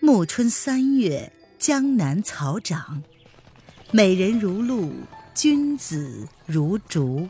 [0.00, 3.02] 暮春三月，江南草长，
[3.90, 4.92] 美人如露，
[5.34, 7.28] 君子如竹。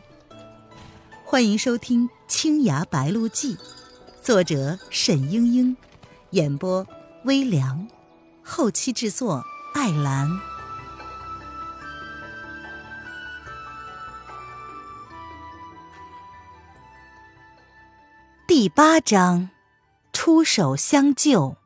[1.25, 3.55] 欢迎收听《青崖白鹿记》，
[4.21, 5.75] 作者沈英英，
[6.29, 6.85] 演播
[7.23, 7.87] 微凉，
[8.43, 9.43] 后期制作
[9.73, 10.29] 艾兰。
[18.45, 19.49] 第八章，
[20.13, 21.58] 出手相救。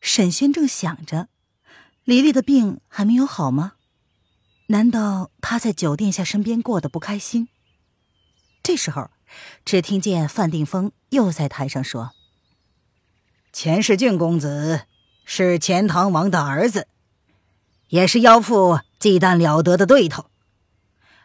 [0.00, 1.28] 沈轩正想着，
[2.04, 3.74] 黎黎的病还没有好吗？
[4.68, 7.48] 难道她在酒殿下身边过得不开心？
[8.62, 9.10] 这时候，
[9.64, 12.12] 只听见范定峰又在台上说
[13.52, 14.82] ：“钱世俊公子
[15.24, 16.88] 是钱塘王的儿子，
[17.88, 20.30] 也是妖妇忌惮了得的对头。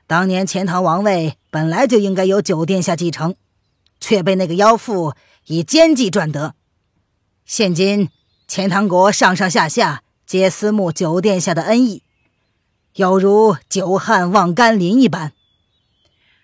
[0.05, 3.35] 当年钱塘王位本来就应该由九殿下继承，
[3.99, 5.15] 却被那个妖妇
[5.45, 6.55] 以奸计赚得。
[7.45, 8.09] 现今。”
[8.47, 12.03] 钱塘国上上下下皆思慕九殿下的恩义，
[12.93, 15.33] 有如久旱望甘霖一般。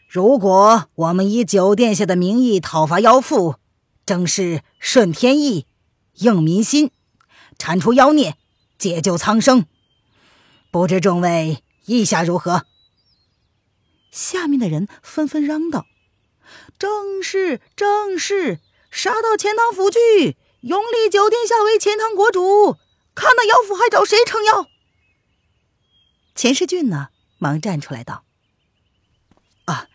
[0.08, 3.56] 如果我们以九殿下的名义讨伐妖妇，
[4.06, 5.68] 正是顺天意、
[6.16, 6.92] 应民心，
[7.58, 8.36] 铲除妖孽，
[8.80, 9.66] 解救苍生。
[10.72, 12.66] 不知众位意下如何？
[14.12, 15.86] 下面的人纷纷嚷道
[16.80, 18.60] ：“正是，正是！
[18.90, 22.78] 杀到钱塘府去！”永立九殿下为钱塘国主，
[23.16, 24.68] 看那妖妇还找谁撑腰？
[26.36, 27.10] 钱世俊呢？
[27.40, 28.24] 忙站出来道
[29.66, 29.88] ：“啊，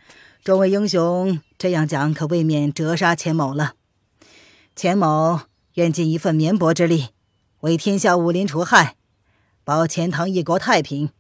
[0.43, 3.75] 众位英雄这样讲，可未免折杀钱某了。
[4.75, 5.43] 钱某
[5.75, 7.11] 愿尽一份绵薄之力，
[7.61, 8.97] 为天下武林除害，
[9.63, 11.11] 保钱塘一国太平。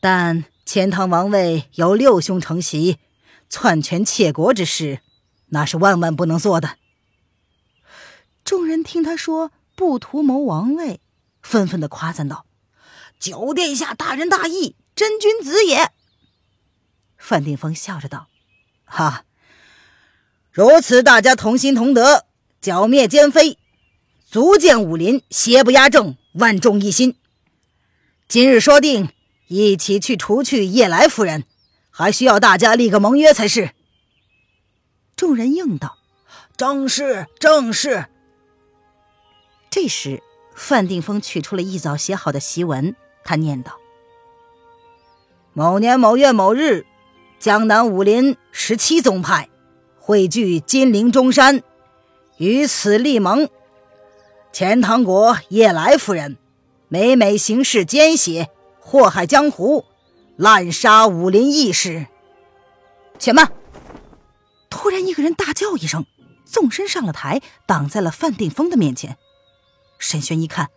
[0.00, 2.96] 但钱塘王位由六兄承袭，
[3.50, 5.00] 篡权窃国之事，
[5.48, 6.78] 那是万万不能做的。”
[8.46, 11.00] 众人听他说不图谋王位，
[11.42, 12.46] 纷纷的夸赞道
[13.18, 15.90] ：“九殿下大仁大义，真君子也。”
[17.18, 18.28] 范定峰笑着道
[18.86, 19.24] ：“哈，
[20.52, 22.24] 如此大家同心同德，
[22.60, 23.58] 剿灭奸妃，
[24.30, 27.16] 足见武林邪不压正，万众一心。
[28.28, 29.08] 今日说定
[29.48, 31.42] 一起去除去叶来夫人，
[31.90, 33.72] 还需要大家立个盟约才是。”
[35.16, 35.98] 众人应道
[36.56, 38.06] ：“正是，正是。”
[39.76, 40.22] 这时，
[40.54, 43.78] 范定峰取出了一早写好的檄文，他念道
[45.52, 46.86] ：“某年某月某日，
[47.38, 49.50] 江南武林十七宗派
[50.00, 51.62] 汇聚金陵中山，
[52.38, 53.50] 于此立盟。
[54.50, 56.38] 钱塘国叶来夫人，
[56.88, 58.48] 每每行事奸邪，
[58.80, 59.84] 祸害江湖，
[60.36, 62.06] 滥杀武林义士。”
[63.20, 63.52] 且慢！
[64.70, 66.06] 突然，一个人大叫一声，
[66.46, 69.18] 纵身上了台，挡在了范定峰的面前。
[69.98, 70.70] 沈轩一看，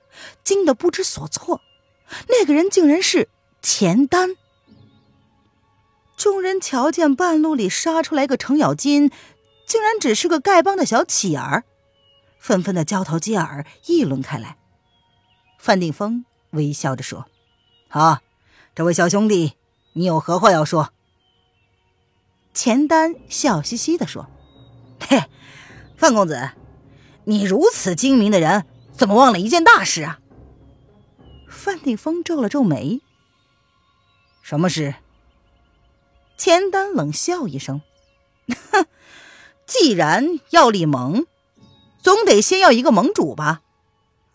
[0.44, 1.62] 惊得不知所措。
[2.28, 3.30] 那个人竟然是
[3.62, 4.35] 钱丹。
[6.18, 9.12] 众人瞧见半路里杀出来个程咬金，
[9.68, 11.63] 竟然只是个丐帮的小乞儿，
[12.40, 14.57] 纷纷的交头接耳议论开来。
[15.57, 17.28] 范定峰微笑着说
[17.88, 18.19] ：“好，
[18.75, 19.53] 这位小兄弟，
[19.94, 20.91] 你有何话要说？”
[22.53, 24.28] 钱丹笑嘻嘻的说
[25.07, 25.24] ：“嘿，
[25.96, 26.51] 范公子，
[27.25, 28.66] 你如此精明的人。”
[29.00, 30.20] 怎么忘了一件大事啊？
[31.48, 33.00] 范定峰皱了皱眉。
[34.42, 34.96] 什么事？
[36.36, 37.82] 钱丹冷笑一声
[38.74, 38.86] ：“哼，
[39.66, 41.26] 既然要立盟，
[42.04, 43.62] 总得先要一个盟主吧？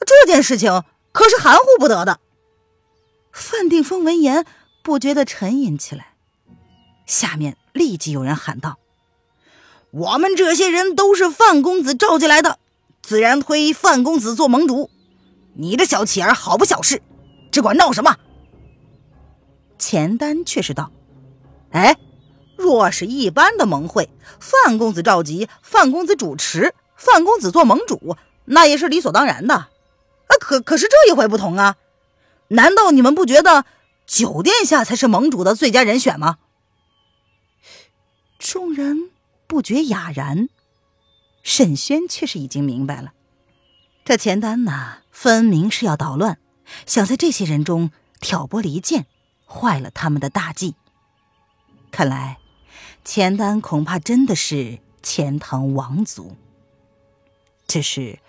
[0.00, 0.82] 这件事情
[1.12, 2.19] 可是含糊不得的。”
[3.31, 4.46] 范定峰闻言
[4.82, 6.14] 不觉得沉吟起来。
[7.04, 8.78] 下面立即有人喊道
[9.92, 12.58] ：“我们这些人都是范公子召集来的。”
[13.04, 14.88] 自然推范公子做盟主，
[15.53, 17.03] 你这小乞儿好不小事，
[17.53, 18.16] 只管闹什么？
[19.78, 20.91] 钱丹却是道
[21.70, 21.98] ：“哎，
[22.56, 24.08] 若是一般的盟会，
[24.40, 29.55] 范公子召集，范公子主持，范公子做盟主，那也是理所当然的。
[29.55, 29.69] 啊，
[30.40, 31.76] 可可是这一回不同啊！
[32.49, 33.67] 难道你们不觉得
[34.06, 36.38] 九殿下才是盟主的最佳人选吗？”
[38.40, 39.11] 众人
[39.46, 40.49] 不觉哑然。
[41.44, 43.12] 沈轩却是已经明白了，
[44.02, 46.38] 这钱丹呐，分明是要捣乱，
[46.87, 49.05] 想在这些人中挑拨离间，
[49.46, 50.75] 坏了他们的大计。
[51.93, 52.38] 看来，
[53.05, 56.35] 钱丹恐怕真的是钱塘王族。
[57.69, 58.20] 只是，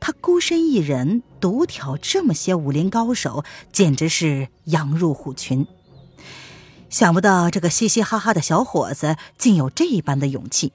[0.00, 5.66] 他孤身一人独挑这么些武林高手，简直是羊入虎群。
[6.90, 10.72] 想不到这个嘻嘻哈哈的小伙子竟有这一般的勇气。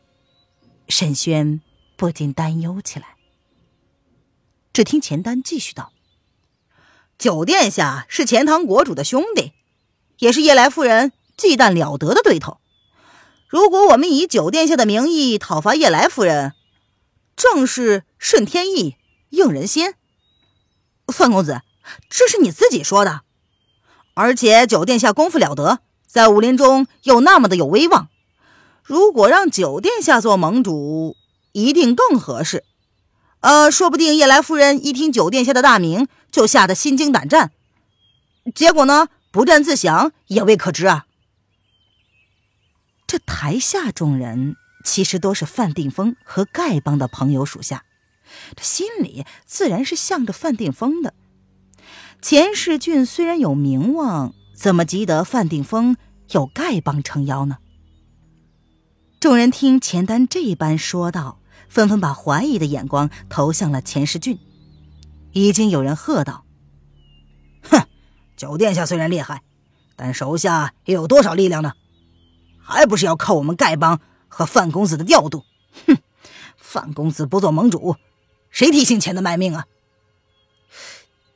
[0.88, 1.62] 沈轩。
[2.02, 3.10] 不禁担忧起来。
[4.74, 5.94] 只听钱丹继续道
[7.20, 9.52] ：“九殿下是钱塘国主的兄弟，
[10.18, 12.58] 也是叶来夫人忌惮了得的对头。
[13.48, 16.54] 如果我们以九殿下的名义讨伐叶来夫人，
[17.36, 18.96] 正是顺天意，
[19.30, 19.94] 应人心。
[21.06, 21.62] 范公子，
[22.10, 23.22] 这是你自己说的，
[24.16, 28.10] 而且九殿下功夫了得，在武林中又那么的有威望，
[28.82, 31.16] 如果让九殿下做盟主，
[31.54, 32.64] 一定更合适。”
[33.42, 37.52] 呃，说不定叶来夫人一听九殿下的大名，就吓得心惊胆战，
[38.54, 41.08] 结果呢，不战自降也未可知啊。
[43.08, 44.56] 这台下众人
[44.86, 47.84] 其实都是范定峰和丐帮的朋友属下，
[48.56, 51.16] 这心里自然是向着范定峰的。
[52.22, 55.98] 钱世俊虽然有名望，怎么及得范定峰
[56.30, 57.58] 有丐帮撑腰呢？
[59.20, 61.41] 众人听钱丹这般说道。
[61.72, 64.38] 纷纷把怀疑的眼光投向了钱世俊，
[65.32, 66.44] 已经有人喝道
[67.64, 67.88] ：“哼，
[68.36, 69.42] 九殿下虽然厉害，
[69.96, 71.72] 但手下又有多少力量呢？
[72.60, 75.46] 还不是要靠我们丐帮和范公子的调度？
[75.88, 75.98] 哼，
[76.58, 77.96] 范公子不做盟主，
[78.50, 79.66] 谁替姓钱的卖命啊？”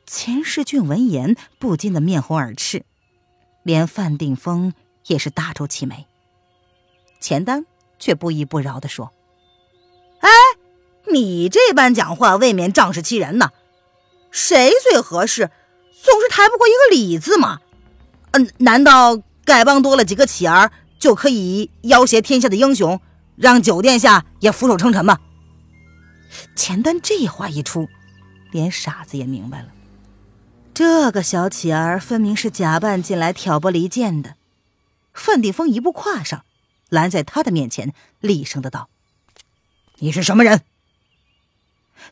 [0.06, 2.84] 钱世俊闻言不禁的面红耳赤，
[3.64, 4.74] 连范定峰
[5.08, 6.06] 也是大皱起眉。
[7.22, 7.66] 钱丹
[7.98, 9.14] 却不依不饶的说。
[11.16, 13.52] 你这般讲话，未免仗势欺人呐！
[14.32, 15.50] 谁最合适，
[16.04, 17.60] 总是抬不过一个李字嘛。
[18.32, 19.16] 嗯，难道
[19.46, 23.00] 丐帮多了几个乞儿，就可以要挟天下的英雄，
[23.38, 25.20] 让九殿下也俯首称臣吗？
[26.54, 27.88] 钱丹这话一出，
[28.52, 29.70] 连傻子也明白了，
[30.74, 34.36] 这个小乞儿分明是假扮进来挑拨离间的。
[35.14, 36.44] 范定峰一步跨上，
[36.90, 38.90] 拦在他的面前，厉声的道。
[40.00, 40.64] 你是什么人？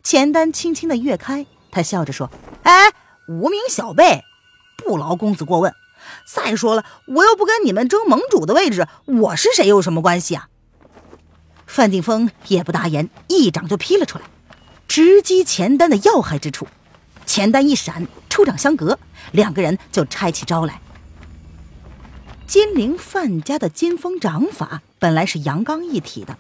[0.02, 2.32] 钱丹轻轻的跃开，他笑着说
[2.64, 2.92] ：“哎，
[3.28, 4.24] 无名小辈，
[4.78, 5.74] 不劳公子过问。
[6.26, 10.48] 再说了，我又不跟你们争盟主的位置，我是谁有什么关系啊？”
[11.68, 14.26] 范定峰也不答言，一掌就劈了出来，
[14.88, 16.68] 直击钱丹的要害之处。
[17.26, 19.00] 钱丹一闪，出掌相隔，
[19.32, 20.82] 两个人就拆起招来。
[22.46, 26.38] 金陵范家的金风掌法本来是阳刚一体的。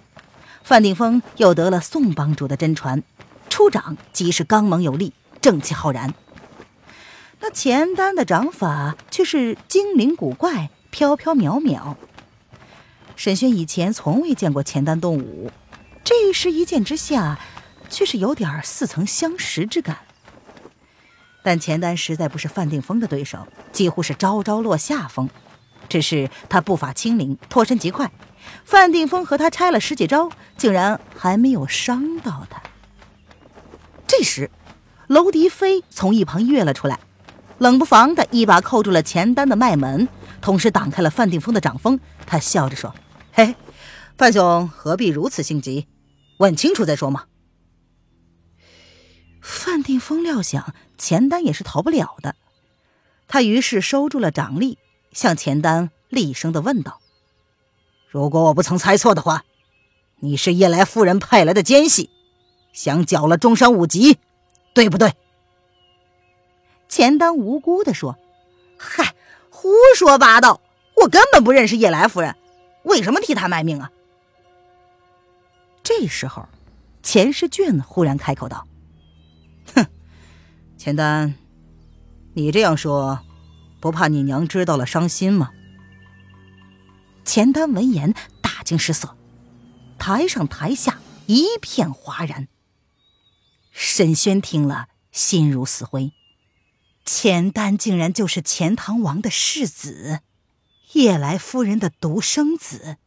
[0.61, 3.01] 范定峰又得了宋帮主的真传，
[3.53, 6.11] 出掌即是刚猛有力，正气浩然。
[7.39, 11.95] 那钱丹的掌法却是精灵古怪，飘飘渺渺。
[13.15, 15.51] 沈轩以前从未见过钱丹动武，
[16.03, 17.39] 这时一见之下，
[17.91, 19.99] 却是有点似曾相识之感。
[21.43, 25.29] 但钱丹实在不是范定峰的对手，几乎是招招落下风。
[25.87, 28.11] 只是他步伐轻灵，脱身极快。
[28.65, 32.59] 范定峰和他拆了十几招，竟然还没有伤到他。
[34.15, 34.51] 这时，
[35.07, 36.99] 娄迪飞从一旁跃了出来，
[37.57, 40.07] 冷不防的一把扣住了钱丹的脉门，
[40.39, 41.99] 同时挡开了范定峰的掌风。
[42.27, 42.93] 他笑着说
[43.33, 43.55] ：“嘿，
[44.15, 45.87] 范兄何必如此性急？
[46.37, 47.23] 问清楚再说嘛。”
[49.41, 52.35] 范定峰料想钱丹也是逃不了的，
[53.27, 54.77] 他于是收住了掌力，
[55.11, 57.01] 向钱丹厉声的问道。
[58.07, 59.43] 如果我不曾猜错的话，
[60.19, 62.11] 你是叶来夫人派来的奸细，
[62.73, 64.17] 想搅了中山五级，
[64.73, 65.13] 对不对？
[66.89, 68.17] 钱丹无辜的说
[68.77, 69.15] ：“嗨，
[69.49, 70.59] 胡说八道！
[70.95, 72.35] 我根本不认识叶来夫人，
[72.83, 73.91] 为什么替她卖命啊？”
[75.81, 76.47] 这时候，
[77.01, 78.67] 钱世俊忽然开口道
[79.75, 79.85] ：“哼，
[80.77, 81.33] 钱丹，
[82.33, 83.19] 你这样说，
[83.79, 85.51] 不怕你娘知道了伤心吗？”
[87.25, 89.15] 钱丹闻言大惊失色，
[89.97, 92.47] 台上台下一片哗然。
[93.95, 96.13] 沈轩听了，心如死灰。
[97.05, 100.21] 钱丹竟然就是钱塘王的世子，
[100.93, 102.97] 叶来夫人的独生子。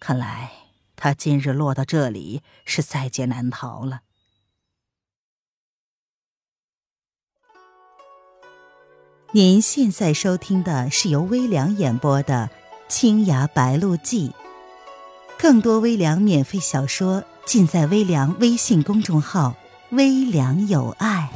[0.00, 0.50] 看来
[0.96, 4.00] 他今日落到这里，是在劫难逃了。
[9.30, 12.50] 您现在收听的是由微凉演播的。
[12.92, 14.30] 《青崖白鹿记》，
[15.38, 19.54] 更多微凉免费小说尽在微凉微信公众号
[19.90, 21.30] “微凉有爱”。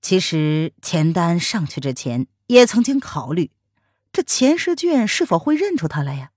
[0.00, 3.50] 其实钱丹上去之前，也曾经考虑，
[4.12, 6.30] 这钱世俊是否会认出他来呀？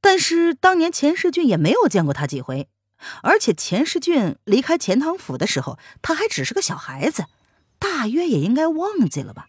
[0.00, 2.70] 但是当年钱世俊也没有见过他几回，
[3.22, 7.26] 而且钱世俊离开钱塘府的时候，他还只是个小孩子，
[7.82, 9.48] 大约也应该忘记了吧。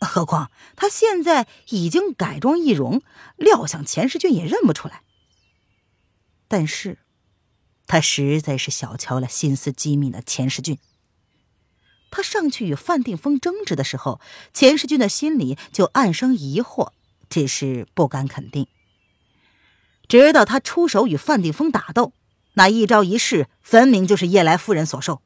[0.00, 3.02] 何况他现在已经改装易容，
[3.36, 5.02] 料想钱世俊也认不出来。
[6.48, 6.98] 但是，
[7.86, 10.78] 他实在是小瞧了心思机敏的钱世俊。
[12.10, 14.20] 他上去与范定峰争执的时候，
[14.52, 16.92] 钱世俊的心里就暗生疑惑，
[17.28, 18.66] 只是不敢肯定。
[20.08, 22.12] 直到他出手与范定峰打斗，
[22.54, 25.22] 那一招一式分明就是叶来夫人所授，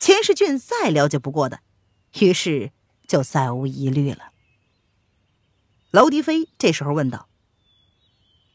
[0.00, 1.60] 钱世俊再了解不过的，
[2.18, 2.72] 于是
[3.06, 4.32] 就再无疑虑了。
[5.90, 7.28] 娄迪飞这时候问道：“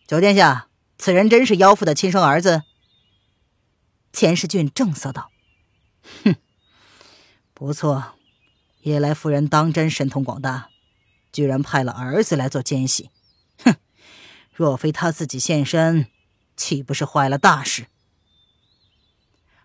[0.08, 2.64] 九殿下，此人真是妖妇的亲生儿子？”
[4.12, 5.30] 钱世俊正色道
[6.26, 6.36] ：“哼。”
[7.54, 8.16] 不错，
[8.82, 10.70] 夜来夫人当真神通广大，
[11.32, 13.12] 居然派了儿子来做奸细。
[13.60, 13.76] 哼，
[14.52, 16.08] 若非他自己现身，
[16.58, 17.86] 岂不是坏了大事？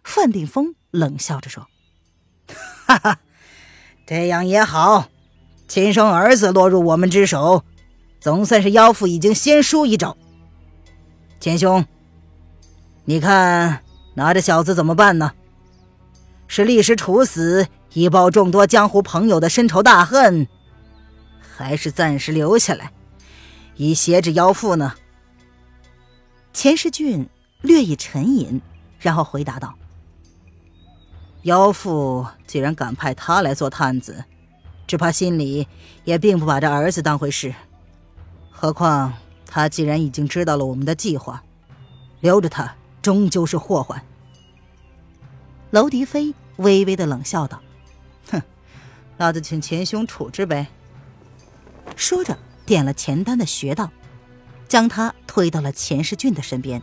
[0.02, 1.66] 范定峰冷笑着说
[2.87, 3.19] ：“哈哈，
[4.07, 5.09] 这样也好，
[5.69, 7.64] 亲生儿子落入我们之手，
[8.21, 10.16] 总算是妖父已经先输一招。
[11.38, 11.85] 钱兄，
[13.04, 13.83] 你看
[14.14, 15.33] 拿着小子怎么办呢？
[16.47, 20.47] 是立时处死？”以报众多江湖朋友的深仇大恨，
[21.40, 22.92] 还是暂时留下来，
[23.75, 24.95] 以挟制妖父呢？
[26.52, 27.28] 钱世俊
[27.62, 28.61] 略一沉吟，
[29.00, 29.75] 然后回答道
[31.42, 34.25] ：“妖妇既然敢派他来做探子，
[34.87, 35.66] 只怕心里
[36.04, 37.54] 也并不把这儿子当回事。
[38.50, 39.14] 何况
[39.47, 41.42] 他既然已经知道了我们的计划，
[42.20, 44.04] 留着他终究是祸患。”
[45.73, 47.62] 娄迪飞微微的冷笑道。
[48.30, 48.42] 哼
[49.16, 50.66] 那就请钱兄处置呗。
[51.97, 53.90] 说着，点了钱丹的穴道，
[54.68, 56.82] 将他推到了钱世俊的身边。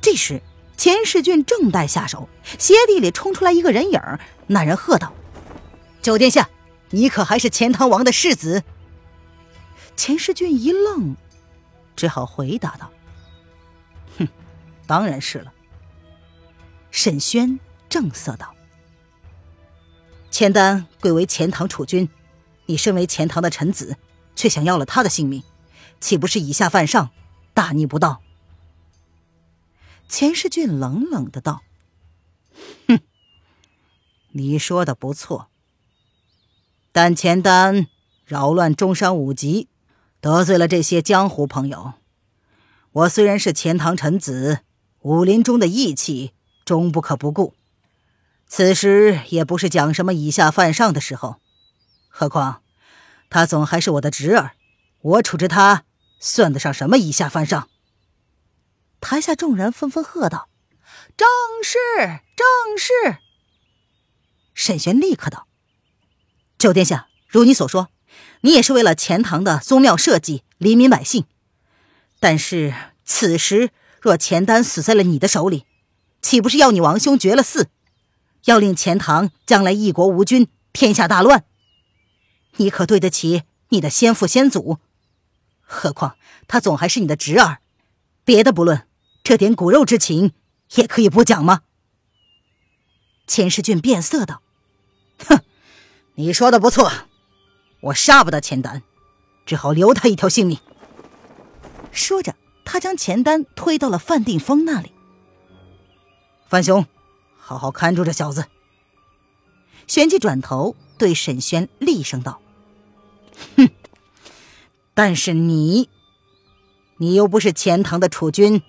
[0.00, 0.42] 这时，
[0.80, 2.26] 钱世俊正待下手，
[2.58, 4.00] 鞋底里冲出来一个人影
[4.46, 5.12] 那人喝道
[6.00, 6.48] ：“九殿下，
[6.88, 8.62] 你可还是钱塘王的世子？”
[9.94, 11.14] 钱世俊一愣，
[11.94, 12.90] 只好回答道
[14.16, 14.26] ：“哼，
[14.86, 15.52] 当然是了。”
[16.90, 17.60] 沈轩
[17.90, 18.54] 正色道。
[20.30, 22.08] 钱丹贵为钱塘储君，
[22.64, 23.98] 你身为钱塘的臣子，
[24.34, 25.42] 却想要了他的性命，
[26.00, 27.10] 岂不是以下犯上，
[27.52, 28.22] 大逆不道？
[30.10, 31.62] 钱世俊冷冷的道
[32.88, 32.98] ：“哼，
[34.32, 35.48] 你说的不错，
[36.90, 37.86] 但钱丹
[38.24, 39.68] 扰乱中山五级，
[40.20, 41.92] 得罪了这些江湖朋友。
[42.90, 44.62] 我虽然是钱塘臣子，
[45.02, 46.32] 武林中的义气
[46.64, 47.54] 终不可不顾。”
[48.48, 51.36] 此时也不是讲什么以下犯上的时候，
[52.08, 52.62] 何况
[53.30, 54.56] 他总还是我的侄儿，
[55.02, 55.84] 我处置他
[56.18, 57.68] 算得上什么以下犯上？
[59.00, 60.48] 台下众人纷纷喝道
[61.16, 61.26] ：“正
[61.62, 61.78] 是，
[62.36, 63.18] 正是！”
[64.54, 65.46] 沈玄立刻道
[66.58, 67.88] ：“九殿下，如你所说，
[68.42, 71.24] 你也是为了钱塘的宗庙社稷、黎民百姓。
[72.18, 75.64] 但是此时若钱丹死在了你的手里，
[76.20, 77.66] 岂不是要你王兄绝了嗣？”
[78.44, 81.44] 要令钱塘将来一国无君，天下大乱，
[82.56, 84.78] 你可对得起你的先父先祖？
[85.60, 86.16] 何况
[86.48, 87.58] 他总还是你的侄儿，
[88.24, 88.88] 别的不论，
[89.30, 90.32] 这点骨肉之情
[90.74, 91.60] 也可以不讲吗？
[93.28, 94.42] 钱世俊变色道
[95.24, 95.44] ：“哼，
[96.16, 96.90] 你说的不错，
[97.78, 98.82] 我杀不得钱丹，
[99.46, 100.58] 只好留他一条性命。”
[101.92, 102.34] 说着，
[102.64, 104.90] 他将钱丹推到了范定峰那里。
[106.48, 106.84] 范兄。
[107.38, 108.46] 好好看住这小子。
[109.86, 112.40] 旋即转头对沈轩厉声道
[113.56, 113.68] ：“哼！
[114.92, 115.88] 但是你，
[116.96, 118.60] 你又不是钱塘的储君，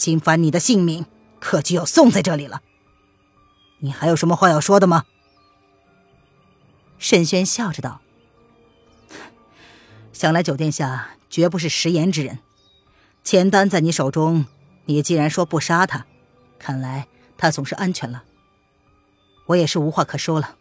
[0.00, 1.06] 侵犯你的性命，
[1.38, 2.62] 可就要送在这里了。
[3.78, 5.04] 你还有什么话要说的吗？”
[6.98, 8.00] 沈轩笑着道
[10.12, 12.40] ：“想来九殿下绝不是食言之人。
[13.22, 14.46] 钱丹在你手中，
[14.86, 16.06] 你既然说不杀他，
[16.58, 17.06] 看来……”
[17.42, 18.24] 他总是安全了，
[19.46, 20.56] 我也是无话可说了。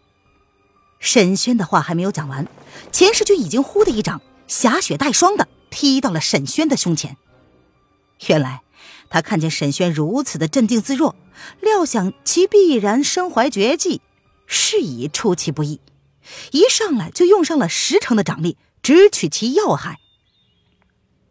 [0.97, 2.47] 沈轩的话还没有讲完，
[2.89, 7.17] 钱世俊已经呼的一掌，侠雪带霜的踢到了沈轩的胸前。
[8.27, 8.61] 原来
[9.09, 11.15] 他看见沈轩如此的镇定自若，
[11.59, 14.01] 料想其必然身怀绝技，
[14.45, 15.79] 是以出其不意，
[16.51, 19.97] 一上来就用上了十成的掌力，直取其要害。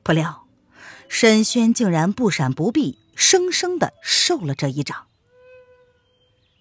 [0.02, 0.46] 不料
[1.08, 5.06] 沈轩竟然不闪不避，生生的受了这一掌。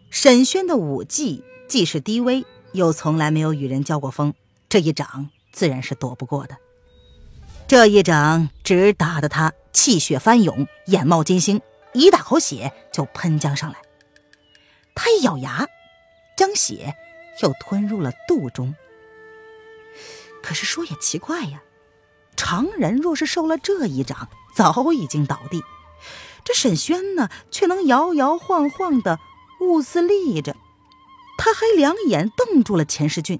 [0.10, 4.34] 沈轩的武技既是低微，又从来没有与人交过锋，
[4.70, 6.58] 这一掌自然是躲不过的。
[7.67, 11.62] 这一掌只打得他气血翻涌，眼冒金星，
[11.93, 13.77] 一大口血就喷将上来。
[14.96, 15.67] 他一咬牙，
[16.36, 16.96] 将血
[17.43, 18.74] 又吞入了肚中。
[20.41, 21.62] 可是说也奇怪呀，
[22.36, 25.63] 常人若是受了这一掌，早已经倒地。
[26.43, 29.19] 这沈轩呢，却能摇摇晃晃的
[29.62, 30.55] 兀自立着。
[31.38, 33.39] 他还两眼瞪住了钱世俊。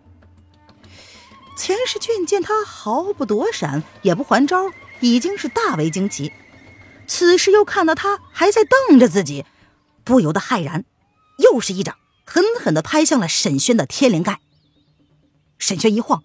[1.58, 6.32] 钱世俊见他毫不躲闪，也不还招，已经是大为惊奇。
[7.06, 9.46] 此时又看到他还在瞪着自己，
[10.04, 10.84] 不由得骇然，
[11.38, 14.40] 又是一掌狠狠的拍向了沈轩的天灵盖。
[15.58, 16.24] 沈轩一晃，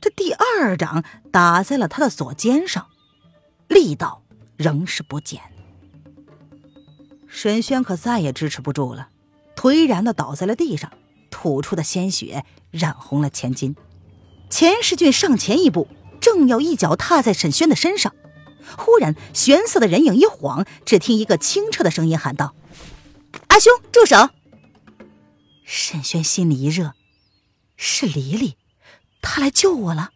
[0.00, 2.88] 这第二掌打在了他的左肩上，
[3.68, 4.22] 力道
[4.56, 5.40] 仍是不减。
[7.26, 9.08] 沈轩可再也支持不住了，
[9.56, 10.92] 颓然的倒在了地上，
[11.30, 13.74] 吐出的鲜血染红了前襟。
[14.50, 15.88] 钱世俊上前一步，
[16.20, 18.14] 正要一脚踏在沈轩的身上。
[18.76, 22.54] 忽然，玄色的人影一晃，只听一个清澈的声音喊道
[23.48, 24.30] ：“阿兄，住手！”
[25.64, 26.92] 沈轩心里一热，
[27.76, 28.56] 是黎黎，
[29.22, 30.10] 她来救我了。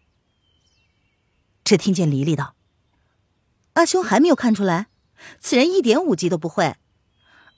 [1.65, 2.55] 只听见黎黎道
[3.75, 4.89] ：“阿兄还没有看出来，
[5.41, 6.77] 此人一点武技都不会。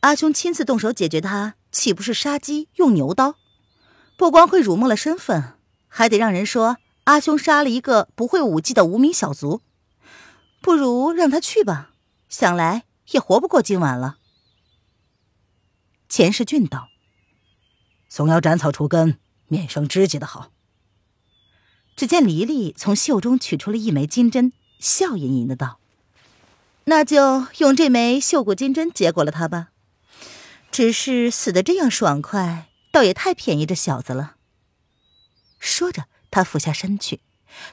[0.00, 3.36] 阿兄亲自动手解决他，岂不是杀鸡用牛刀？
[4.16, 5.54] 不光会辱没了身份，
[5.88, 9.62] 还得让人说阿兄杀了一个不会武技的无名小卒。”
[10.60, 11.90] 不如让他去吧，
[12.30, 14.16] 想来也活不过今晚了。
[16.08, 16.88] 钱世俊道
[18.08, 19.18] ：“总要斩草除根，
[19.48, 20.50] 免生枝节的好。”
[21.94, 25.78] 只见黎黎从袖中取出了一枚金针，笑吟吟的道
[26.84, 29.68] ：“那就用这枚绣骨金针结果了他吧。
[30.72, 34.36] 只是死的这样爽快，倒也太便宜这小子了。”
[35.60, 37.20] 说着，他俯下身去，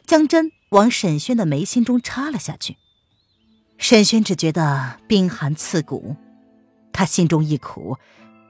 [0.06, 2.78] 将针往沈轩的眉心中插了下去。
[3.80, 6.16] 沈轩只觉得冰寒刺骨，
[6.94, 7.98] 他心中一苦，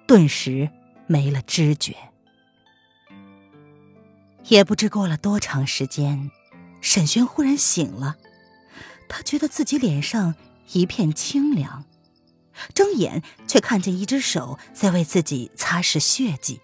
[0.06, 0.70] 顿时
[1.08, 1.96] 没了知觉。
[4.50, 6.30] 也不知过了多长时间，
[6.82, 8.18] 沈轩忽然醒了，
[9.08, 10.36] 他觉得自己脸上
[10.74, 11.86] 一片清凉，
[12.74, 16.60] 睁眼却看见一只手在为自己擦拭血迹。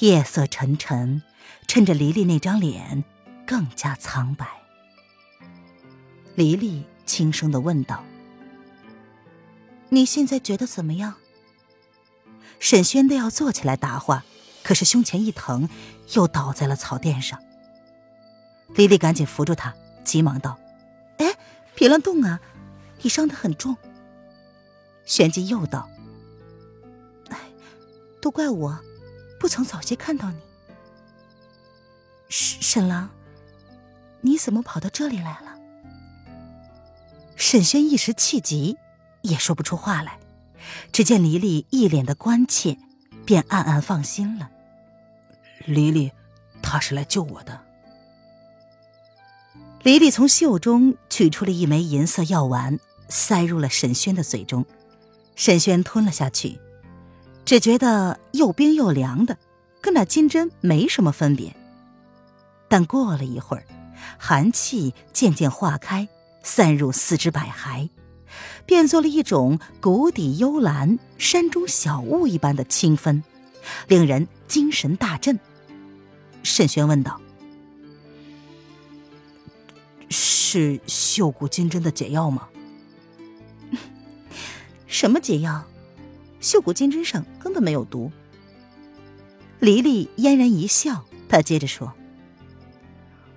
[0.00, 1.22] 夜色沉沉，
[1.66, 3.04] 衬着黎黎那张脸
[3.46, 4.46] 更加苍白。
[6.34, 6.84] 黎黎。
[7.06, 8.02] 轻声的问道
[9.90, 11.16] ：“你现在觉得怎么样？”
[12.58, 14.24] 沈轩都要坐起来答话，
[14.62, 15.68] 可是胸前一疼，
[16.14, 17.38] 又倒在了草垫上。
[18.74, 20.58] 黎丽赶紧扶住他，急忙道
[21.20, 21.36] ：“哎，
[21.74, 22.40] 别乱动啊，
[23.02, 23.76] 你伤得很重。”
[25.04, 25.90] 旋即又道
[27.28, 27.38] ：“哎，
[28.20, 28.80] 都怪我，
[29.38, 30.38] 不曾早些看到你。
[32.36, 33.10] 沈沈郎，
[34.22, 35.56] 你怎么跑到这里来了？”
[37.36, 38.76] 沈轩一时气急，
[39.22, 40.18] 也说不出话来。
[40.90, 42.76] 只见黎黎一脸的关切，
[43.24, 44.50] 便暗暗放心了。
[45.64, 46.10] 黎黎，
[46.60, 47.60] 他是来救我的。
[49.84, 54.66] 黎黎从袖中取出了一枚银色药丸，塞入了沈轩的嘴中。
[55.36, 56.58] 沈轩吞了下去，
[57.44, 59.38] 只觉得又冰又凉的，
[59.80, 61.54] 跟那金针没什么分别。
[62.74, 63.64] 但过了一会儿，
[64.18, 66.08] 寒气渐渐化开。
[66.42, 67.88] 散入四肢百骸，
[68.66, 73.22] 变作了一种谷底幽兰、山中小雾一般的清芬，
[73.86, 75.38] 令人精神大振。
[76.42, 77.20] 沈轩问道
[80.10, 82.48] ：“是绣骨金针的解药吗
[84.88, 85.64] ？”“什么解药？
[86.40, 88.10] 绣骨金针上根本没有毒。”
[89.60, 91.94] 黎黎嫣然一笑，他接着说：“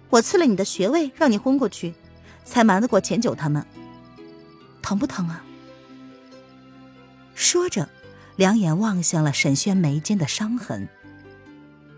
[0.10, 1.94] 我赐了你的穴位，让你昏过去。”
[2.46, 3.68] 才瞒得过钱九他们，
[4.82, 5.44] 疼不疼啊？
[7.36, 7.90] 说着，
[8.38, 10.88] 两眼望向了沈轩眉间的伤痕。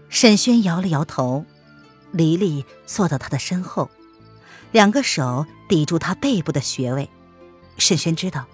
[0.09, 1.45] 沈轩摇了摇头，
[2.11, 3.91] 黎黎坐到他的身后，
[4.71, 7.07] 两个手抵住他背部的穴位。
[7.77, 8.47] 沈轩知道，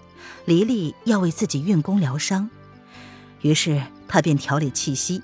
[0.44, 2.50] 黎黎要为自己运功疗伤，
[3.40, 5.24] 于是他便调理气息，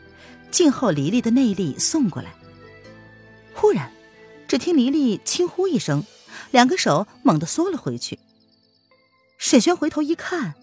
[0.52, 2.34] 静候黎黎的内力送过来。
[3.54, 3.92] 忽然，
[4.52, 6.04] 只听黎黎轻呼一声。
[6.52, 8.20] 两个手猛地缩了回去。
[9.38, 10.56] 沈轩回头一看，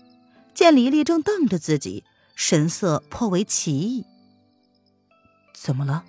[0.52, 4.04] 见黎黎正瞪着自己，神色颇为奇异。
[5.54, 6.04] 怎么了？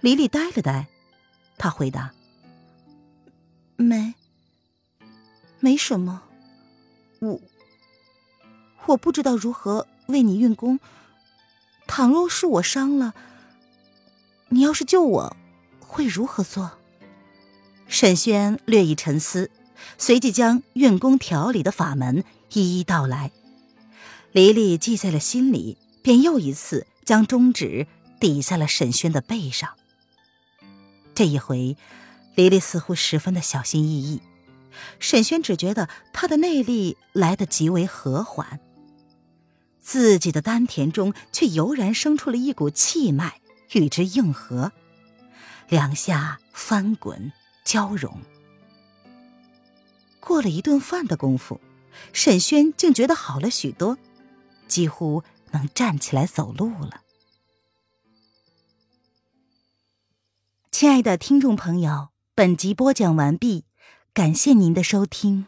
[0.00, 0.88] 黎黎呆了呆，
[1.56, 2.12] 他回答
[3.78, 4.14] ：“没，
[5.60, 6.24] 没什么。
[7.20, 7.40] 我，
[8.86, 10.80] 我不知道如何为你运功。
[11.86, 13.14] 倘若是我伤了，
[14.48, 15.36] 你要是救我，
[15.90, 16.70] 会如何做？”
[17.88, 19.50] 沈轩略一沉思，
[19.98, 23.32] 随即将运功调理的法门一一道来。
[24.32, 27.88] 黎黎记在了心里，便又一次将中指
[28.20, 29.70] 抵在了沈轩的背上。
[31.16, 31.76] 这一回，
[32.36, 34.22] 黎黎似乎十分的小心翼翼。
[35.00, 38.60] 沈轩只觉得他的内力来得极为和缓，
[39.82, 43.40] 自己的丹田中却油然生出了一股气脉
[43.72, 44.70] 与之应和，
[45.70, 47.32] 两下翻滚
[47.64, 48.20] 交融。
[50.18, 51.60] 过了一顿饭的功夫，
[52.12, 53.96] 沈轩竟觉得好了许多。
[54.66, 57.02] 几乎能站起来走路了。
[60.70, 63.64] 亲爱的听众朋友，本集播讲完毕，
[64.14, 65.46] 感谢您的收听。